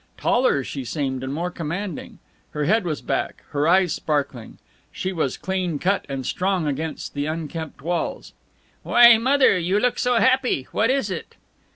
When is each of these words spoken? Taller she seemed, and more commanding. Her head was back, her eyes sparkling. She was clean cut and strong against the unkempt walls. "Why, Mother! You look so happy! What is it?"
Taller 0.17 0.63
she 0.63 0.83
seemed, 0.83 1.23
and 1.23 1.31
more 1.31 1.51
commanding. 1.51 2.17
Her 2.55 2.65
head 2.65 2.85
was 2.85 3.03
back, 3.03 3.43
her 3.51 3.67
eyes 3.67 3.93
sparkling. 3.93 4.57
She 4.91 5.13
was 5.13 5.37
clean 5.37 5.77
cut 5.77 6.07
and 6.09 6.25
strong 6.25 6.65
against 6.65 7.13
the 7.13 7.27
unkempt 7.27 7.83
walls. 7.83 8.33
"Why, 8.81 9.19
Mother! 9.19 9.59
You 9.59 9.79
look 9.79 9.99
so 9.99 10.15
happy! 10.15 10.67
What 10.71 10.89
is 10.89 11.11
it?" 11.11 11.35